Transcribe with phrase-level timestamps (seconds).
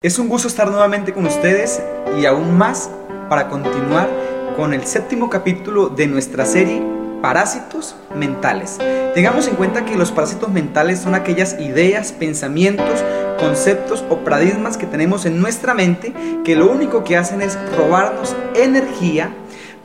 [0.00, 1.82] Es un gusto estar nuevamente con ustedes
[2.16, 2.88] y aún más
[3.28, 4.08] para continuar
[4.54, 6.80] con el séptimo capítulo de nuestra serie
[7.20, 8.78] Parásitos Mentales.
[9.14, 13.02] Tengamos en cuenta que los parásitos mentales son aquellas ideas, pensamientos,
[13.40, 18.36] conceptos o paradigmas que tenemos en nuestra mente que lo único que hacen es robarnos
[18.54, 19.34] energía,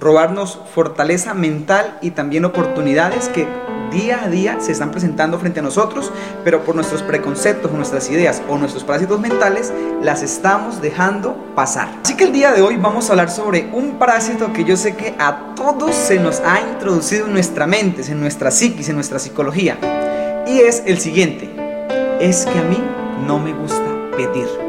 [0.04, 3.48] robarnos fortaleza mental y también oportunidades que
[3.92, 6.12] día a día se están presentando frente a nosotros,
[6.44, 9.72] pero por nuestros preconceptos, nuestras ideas o nuestros parásitos mentales
[10.02, 11.90] las estamos dejando pasar.
[12.04, 14.96] Así que el día de hoy vamos a hablar sobre un parásito que yo sé
[14.96, 19.20] que a todos se nos ha introducido en nuestra mente, en nuestra psiquis, en nuestra
[19.20, 19.78] psicología.
[20.48, 21.50] Y es el siguiente,
[22.20, 22.80] es que a mí
[23.26, 23.86] no me gusta
[24.18, 24.63] pedir.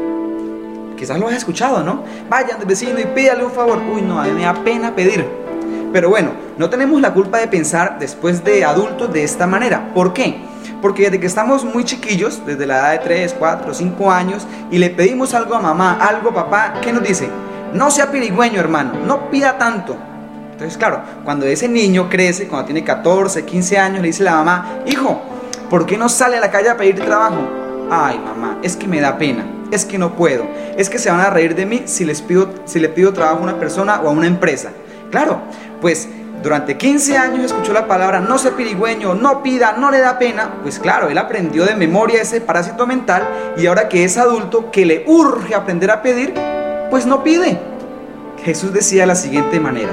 [0.97, 2.03] Quizás lo has escuchado, ¿no?
[2.29, 3.79] Vayan del vecino y pídale un favor.
[3.93, 5.25] Uy, no, a mí me da pena pedir.
[5.91, 9.93] Pero bueno, no tenemos la culpa de pensar después de adultos de esta manera.
[9.93, 10.37] ¿Por qué?
[10.81, 14.77] Porque desde que estamos muy chiquillos, desde la edad de 3, 4, 5 años, y
[14.77, 17.29] le pedimos algo a mamá, algo a papá, ¿qué nos dice?
[17.73, 19.95] No sea pirigüeño, hermano, no pida tanto.
[20.51, 24.79] Entonces, claro, cuando ese niño crece, cuando tiene 14, 15 años, le dice la mamá,
[24.85, 25.21] hijo,
[25.69, 27.41] ¿por qué no sale a la calle a pedir trabajo?
[27.89, 30.45] Ay, mamá, es que me da pena, es que no puedo,
[30.77, 33.39] es que se van a reír de mí si, les pido, si le pido trabajo
[33.39, 34.71] a una persona o a una empresa.
[35.11, 35.39] Claro,
[35.81, 36.07] pues
[36.43, 40.57] durante 15 años escuchó la palabra no se pirigüeño, no pida, no le da pena.
[40.61, 44.85] Pues claro, él aprendió de memoria ese parásito mental y ahora que es adulto, que
[44.85, 46.33] le urge aprender a pedir,
[46.91, 47.57] pues no pide.
[48.43, 49.91] Jesús decía de la siguiente manera,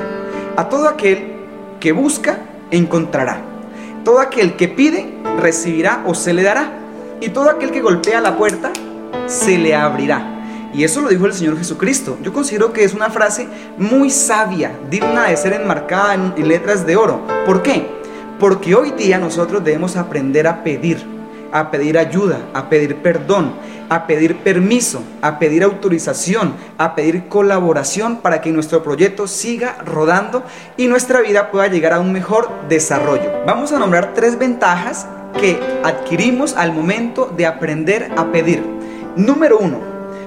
[0.57, 1.33] a todo aquel
[1.81, 2.39] que busca,
[2.70, 3.41] encontrará.
[4.05, 6.70] Todo aquel que pide, recibirá o se le dará.
[7.20, 8.73] Y todo aquel que golpea la puerta,
[9.27, 10.33] se le abrirá.
[10.75, 12.19] Y eso lo dijo el Señor Jesucristo.
[12.23, 16.97] Yo considero que es una frase muy sabia, digna de ser enmarcada en, letras de
[16.97, 17.20] oro.
[17.45, 17.87] ¿Por qué?
[18.39, 21.05] Porque hoy día nosotros debemos aprender a pedir,
[21.53, 23.53] a pedir ayuda, a pedir perdón,
[23.91, 30.42] a pedir permiso, a pedir autorización, a pedir colaboración para que nuestro proyecto siga rodando
[30.79, 33.31] y nuestra vida pueda llegar a un mejor desarrollo.
[33.47, 35.07] Vamos a nombrar tres ventajas
[35.39, 38.82] que adquirimos al momento de aprender a pedir.
[39.17, 39.78] Número uno,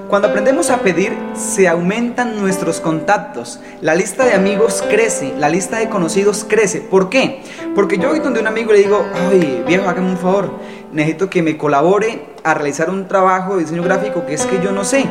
[0.09, 3.59] cuando aprendemos a pedir, se aumentan nuestros contactos.
[3.81, 6.81] La lista de amigos crece, la lista de conocidos crece.
[6.81, 7.41] ¿Por qué?
[7.73, 10.51] Porque yo voy donde un amigo le digo, ay, viejo, hágame un favor,
[10.91, 14.71] necesito que me colabore a realizar un trabajo de diseño gráfico que es que yo
[14.71, 15.05] no sé.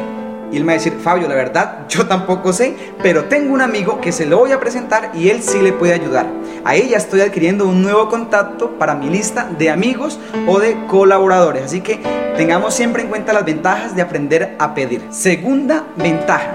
[0.55, 3.61] Y él me va a decir, Fabio, la verdad, yo tampoco sé, pero tengo un
[3.61, 6.27] amigo que se lo voy a presentar y él sí le puede ayudar.
[6.65, 11.65] Ahí ya estoy adquiriendo un nuevo contacto para mi lista de amigos o de colaboradores.
[11.65, 11.99] Así que
[12.37, 15.03] tengamos siempre en cuenta las ventajas de aprender a pedir.
[15.11, 16.53] Segunda ventaja.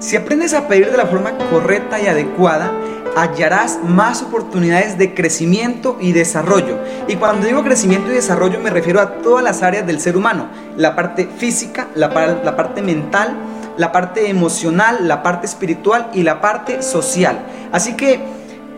[0.00, 2.72] Si aprendes a pedir de la forma correcta y adecuada,
[3.16, 6.78] hallarás más oportunidades de crecimiento y desarrollo.
[7.08, 10.48] Y cuando digo crecimiento y desarrollo me refiero a todas las áreas del ser humano,
[10.76, 13.36] la parte física, la, la parte mental,
[13.76, 17.38] la parte emocional, la parte espiritual y la parte social.
[17.72, 18.20] Así que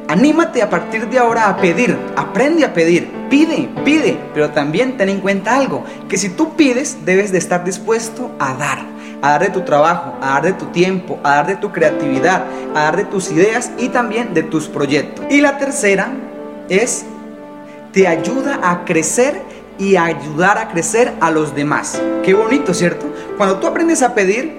[0.09, 5.09] anímate a partir de ahora a pedir, aprende a pedir, pide, pide, pero también ten
[5.09, 8.92] en cuenta algo, que si tú pides debes de estar dispuesto a dar
[9.23, 12.45] a dar de tu trabajo, a dar de tu tiempo, a dar de tu creatividad,
[12.75, 15.25] a dar de tus ideas y también de tus proyectos.
[15.31, 16.13] Y la tercera
[16.69, 17.07] es,
[17.93, 19.41] te ayuda a crecer
[19.79, 22.01] y a ayudar a crecer a los demás.
[22.25, 23.07] Qué bonito, ¿cierto?
[23.37, 24.59] Cuando tú aprendes a pedir,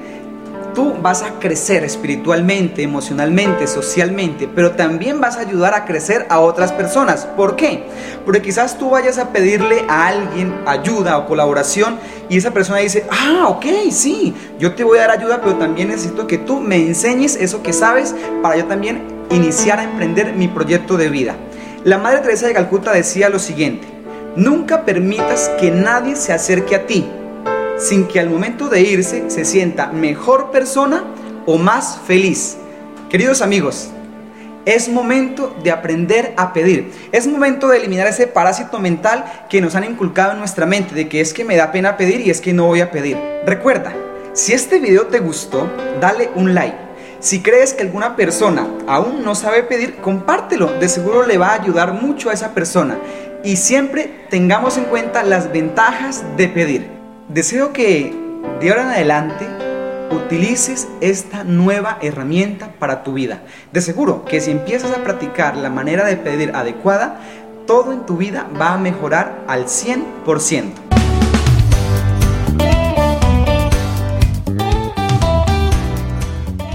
[0.73, 6.39] tú vas a crecer espiritualmente, emocionalmente, socialmente, pero también vas a ayudar a crecer a
[6.39, 7.25] otras personas.
[7.25, 7.84] ¿Por qué?
[8.25, 11.97] Porque quizás tú vayas a pedirle a alguien ayuda o colaboración
[12.29, 15.89] y esa persona dice, ah, ok, sí, yo te voy a dar ayuda, pero también
[15.89, 20.47] necesito que tú me enseñes eso que sabes para yo también iniciar a emprender mi
[20.47, 21.35] proyecto de vida.
[21.84, 23.88] La Madre Teresa de Calcuta decía lo siguiente,
[24.35, 27.09] nunca permitas que nadie se acerque a ti
[27.78, 31.03] sin que al momento de irse se sienta mejor persona
[31.45, 32.57] o más feliz.
[33.09, 33.89] Queridos amigos,
[34.66, 36.91] es momento de aprender a pedir.
[37.11, 41.09] Es momento de eliminar ese parásito mental que nos han inculcado en nuestra mente de
[41.09, 43.17] que es que me da pena pedir y es que no voy a pedir.
[43.45, 43.94] Recuerda,
[44.34, 45.69] si este video te gustó,
[45.99, 46.78] dale un like.
[47.19, 50.67] Si crees que alguna persona aún no sabe pedir, compártelo.
[50.79, 52.97] De seguro le va a ayudar mucho a esa persona.
[53.43, 57.03] Y siempre tengamos en cuenta las ventajas de pedir.
[57.29, 58.14] Deseo que
[58.59, 59.47] de ahora en adelante
[60.11, 63.41] utilices esta nueva herramienta para tu vida.
[63.72, 67.22] De seguro que si empiezas a practicar la manera de pedir adecuada,
[67.66, 70.83] todo en tu vida va a mejorar al 100%.